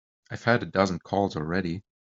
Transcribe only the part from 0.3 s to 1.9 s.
I've had a dozen calls already.